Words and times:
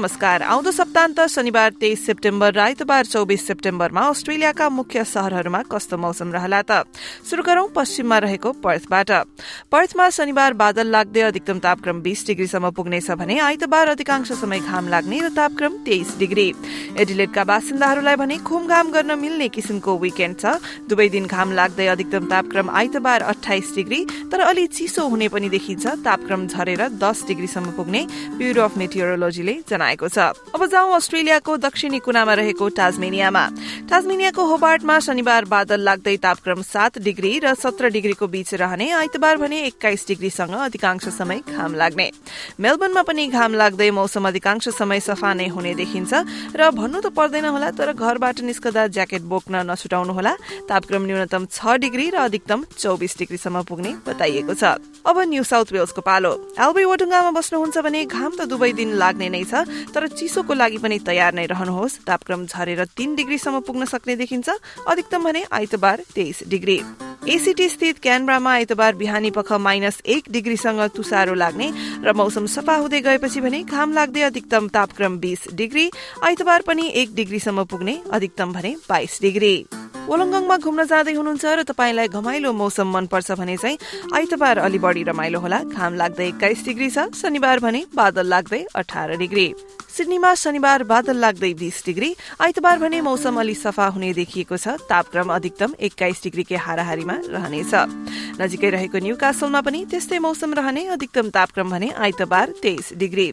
नमस्कार। 0.00 0.42
आउँदो 0.42 0.70
सप्तान्त 0.72 1.20
शनिबार 1.28 1.70
तेइस 1.76 2.04
सेप्टेम्बर 2.06 2.52
र 2.56 2.58
आइतबार 2.72 3.04
चौबिस 3.04 3.46
सेप्टेम्बरमा 3.46 4.00
अस्ट्रेलियाका 4.00 4.68
मुख्य 4.72 5.04
शहरहरूमा 5.04 5.60
कस्तो 5.68 5.96
मौसम 6.00 6.32
रहला 6.32 6.60
त? 6.64 6.88
शुरू 7.28 7.42
गरौं 7.44 7.68
पश्चिममा 7.68 8.18
रहेको 8.24 8.52
पर्थबाट। 8.64 9.10
पर्थमा 9.68 10.08
शनिबार 10.08 10.52
बादल 10.56 10.86
लाग्दै 10.88 11.20
अधिकतम 11.20 11.58
तापक्रम 11.60 12.00
बीस 12.00 12.24
डिग्रीसम्म 12.26 12.70
पुग्नेछ 12.72 13.10
भने 13.12 13.38
आइतबार 13.44 13.88
अधिकांश 13.92 14.32
समय 14.40 14.60
घाम 14.64 14.88
लाग्ने 14.88 15.20
र 15.20 15.28
तापक्रम 15.36 15.72
तेइस 15.84 16.16
डिग्री। 16.16 16.48
एडिलेटका 16.96 17.44
बासिन्दाहरूलाई 17.44 18.16
भने 18.16 18.36
घाम 18.40 18.90
गर्न 18.96 19.18
मिल्ने 19.20 19.48
किसिमको 19.52 19.98
विकेण्ड 20.00 20.40
छ। 20.40 20.56
दुवै 20.88 21.08
दिन 21.12 21.26
घाम 21.28 21.52
लाग्दै 21.52 21.86
अधिकतम 21.92 22.24
तापक्रम 22.32 22.72
आइतबार 22.72 23.20
अठाइस 23.36 23.74
डिग्री 23.76 24.00
तर 24.32 24.40
अलि 24.48 24.66
चिसो 24.72 25.04
हुने 25.12 25.28
पनि 25.28 25.48
देखिन्छ। 25.52 25.86
तापक्रम 26.00 26.46
झरेर 26.48 26.88
दस 26.96 27.24
डिग्रीसम्म 27.28 27.76
पुग्ने 27.76 28.02
ब्युरो 28.40 28.64
अफ 28.64 28.76
मेटियोरोलोजीले 28.80 29.58
जनाएको 29.90 30.08
छ। 30.08 30.18
अब 30.54 30.66
जाउँ 30.66 30.94
अस्ट्रेलियाको 30.94 31.56
दक्षिणी 31.58 31.98
कुनामा 31.98 32.34
रहेको 32.34 32.68
टाजमेनियामा 32.70 33.44
टाजमेनियाको 33.90 34.42
होबार्टमा 34.46 34.98
शनिबार 35.00 35.44
बादल 35.44 35.80
लाग्दै 35.80 36.16
तापक्रम 36.16 36.62
सात 36.62 36.98
डिग्री 37.02 37.38
र 37.42 37.54
सत्र 37.54 37.88
डिग्रीको 37.90 38.26
बीच 38.26 38.54
रहने 38.54 38.90
आइतबार 38.90 39.36
भने 39.36 39.58
एक्काइस 39.66 40.06
डिग्रीसँग 40.08 40.54
अधिकांश 40.70 41.08
समय 41.10 41.42
घाम 41.50 41.74
लाग्ने। 41.74 42.10
मेलबर्नमा 42.60 43.02
पनि 43.02 43.26
घाम 43.26 43.54
लाग्दै 43.54 43.90
मौसम 43.90 44.28
अधिकांश 44.28 44.68
समय 44.70 45.00
सफा 45.00 45.34
नै 45.34 45.48
हुने 45.48 45.74
देखिन्छ 45.74 46.12
र 46.54 46.70
भन्नु 46.70 47.00
त 47.00 47.10
पर्दैन 47.10 47.46
होला 47.50 47.70
तर 47.74 47.92
घरबाट 47.92 48.40
निस्कदा 48.46 48.86
ज्याकेट 48.94 49.22
बोक्न 49.26 49.66
नछुटाउनु 49.66 50.12
होला 50.12 50.34
तापक्रम 50.70 51.02
न्यूनतम 51.06 51.46
छ 51.50 51.78
डिग्री 51.82 52.06
र 52.14 52.16
अधिकतम 52.30 52.64
चौबिस 52.78 53.18
डिग्रीसम्म 53.18 53.62
पुग्ने 53.66 53.90
बताइएको 54.06 54.54
छ। 54.54 54.78
अब 55.02 55.16
न्यू 55.18 55.42
साउथ 55.42 55.72
वेल्सको 55.72 56.00
पालो। 56.04 56.32
एल्बी 56.60 56.84
वडुङ्गामा 56.84 57.30
बस्नुहुन्छ 57.30 57.76
भने 57.80 58.04
घाम 58.06 58.32
त 58.36 58.40
दुवै 58.46 58.72
दिन 58.76 58.90
लाग्ने 59.00 59.28
नै 59.30 59.44
छ 59.44 59.64
तर 59.94 60.06
चिसोको 60.08 60.54
लागि 60.54 60.78
पनि 60.78 60.98
तयार 60.98 61.34
नै 61.34 61.46
रहनुहोस्। 61.46 61.98
तापक्रम 62.06 62.46
झरेर 62.46 62.84
तीन 62.96 63.14
डिग्रीसम्म 63.14 63.60
पुग्न 63.60 63.84
सक्ने 63.86 64.16
देखिन्छ। 64.16 64.48
अधिकतम 64.88 65.24
भने 65.24 65.44
आइतबार 65.52 66.02
तेइस 66.14 66.42
डिग्री। 66.48 66.80
एसिटी 67.28 67.68
स्थित 67.68 67.98
क्यानब्रामा 67.98 68.52
आइतबार 68.52 68.94
बिहानी 68.94 69.30
पख 69.30 69.52
माइनस 69.52 70.00
एक 70.06 70.30
डिग्रीसँग 70.30 70.80
तुसारो 70.96 71.34
लाग्ने 71.34 71.70
र 72.04 72.12
मौसम 72.12 72.46
सफा 72.46 72.76
हुँदै 72.76 73.00
गएपछि 73.00 73.40
भने 73.40 73.62
घाम 73.62 73.92
लाग्दै 73.92 74.22
अधिकतम 74.22 74.68
तापक्रम 74.68 75.18
बीस 75.18 75.44
डिग्री 75.54 75.90
आइतबार 76.24 76.62
पनि 76.62 76.88
एक 76.94 77.14
डिग्रीसम्म 77.14 77.64
पुग्ने 77.64 78.00
अधिकतम 78.12 78.52
भने 78.52 78.74
बाइस 78.88 79.18
डिग्री। 79.22 79.54
ओलङ्गङमा 80.10 80.56
घुम्न 80.66 80.80
जाँदै 80.90 81.14
हुनुहुन्छ 81.14 81.44
र 81.46 81.62
तपाईँलाई 81.70 82.08
घमाइलो 82.10 82.50
मौसम 82.50 82.88
मनपर्छ 82.90 83.38
भने 83.38 83.56
चाहिँ 83.62 83.78
आइतबार 84.10 84.58
अलि 84.66 84.78
बढी 84.82 85.02
रमाइलो 85.06 85.38
होला। 85.38 85.58
घाम 85.70 85.92
लाग्दै 85.94 86.26
एक्काइस 86.34 86.64
डिग्री 86.66 86.88
छ 86.90 87.14
शनिबार 87.14 87.58
भने 87.62 87.80
बादल 87.94 88.26
लाग्दै 88.26 88.62
अठार 88.74 89.14
डिग्री। 89.22 89.46
सिडनीमा 89.90 90.30
शनिबार 90.34 90.82
बादल 90.86 91.16
लाग्दै 91.18 91.52
बीस 91.54 91.82
डिग्री 91.86 92.10
आइतबार 92.42 92.78
भने 92.78 93.00
मौसम 93.06 93.38
अलि 93.38 93.54
सफा 93.54 93.86
हुने 93.94 94.10
देखिएको 94.14 94.56
छ। 94.56 94.74
तापक्रम 94.90 95.30
अधिकतम 95.30 95.70
एक्काइस 95.78 96.22
डिग्रीकै 96.26 96.58
हाराहारीमा 96.58 97.16
रहनेछ। 97.30 97.72
नजिकै 98.42 98.70
रहेको 98.70 98.98
न्यू 98.98 99.14
कासलमा 99.14 99.60
पनि 99.62 99.84
त्यस्तै 99.90 100.18
मौसम 100.18 100.54
रहने 100.58 100.82
अधिकतम 100.94 101.30
तापक्रम 101.30 101.70
भने 101.70 101.88
आइतबार 101.90 102.46
तेइस 102.62 102.98
डिग्री। 102.98 103.26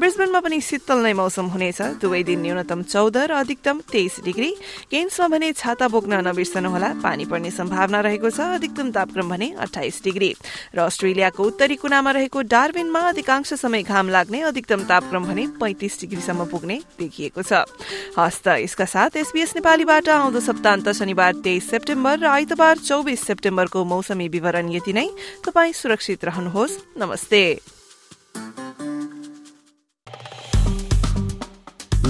ब्रिस्बेनमा 0.00 0.40
पनि 0.40 0.60
शीतल 0.60 0.98
नै 1.04 1.12
मौसम 1.12 1.46
हुनेछ। 1.52 2.00
दुवै 2.00 2.22
दिन 2.24 2.40
न्यूनतम 2.44 2.80
चौध 2.88 3.16
र 3.28 3.32
अधिकतम 3.44 3.76
तेइस 3.92 4.20
डिग्री। 4.24 4.50
केन्समा 4.88 5.28
भने 5.28 5.52
छाता 5.52 5.88
बोक्न 5.88 6.12
नबिर्सनुहोला 6.20 6.88
पानी 7.02 7.24
पर्ने 7.24 7.50
सम्भावना 7.50 8.00
रहेको 8.00 8.30
छ। 8.30 8.40
अधिकतम 8.54 8.90
तापक्रम 8.90 9.28
भने 9.28 9.48
अठाइस 9.58 10.00
डिग्री। 10.04 10.30
र 10.74 10.78
अस्ट्रेलियाको 10.80 11.42
उत्तरी 11.44 11.76
कुनामा 11.76 12.10
रहेको 12.10 12.40
डार्विनमा 12.44 13.00
अधिकांश 13.08 13.52
समय 13.54 13.82
घाम 13.82 14.08
लाग्ने 14.08 14.40
अधिकतम 14.44 14.80
तापक्रम 14.84 15.24
भने 15.24 15.46
पैंतिस 15.60 16.00
डिग्रीसम्म 16.00 16.44
पुग्ने 16.46 16.80
देखिएको 16.98 17.42
छ। 17.42 17.64
हस्त 18.18 18.48
यसका 18.60 18.84
साथ 18.84 19.16
एसबीएस 19.16 19.54
नेपालीबाट 19.56 20.08
आउँदो 20.08 20.40
सप्तान्त 20.40 20.88
शनिबार 20.92 21.32
तेइस 21.44 21.70
सेप्टेम्बर 21.70 22.18
र 22.18 22.26
आइतबार 22.26 22.78
चौबिस 22.78 23.20
सेप्टेम्बरको 23.26 23.84
मौसमी 23.84 24.28
विवरण 24.28 24.72
यति 24.72 24.92
नै। 24.92 25.08
तपाईँ 25.44 25.72
सुरक्षित 25.72 26.24
रहनुहोस्। 26.24 26.78
नमस्ते। 26.98 27.83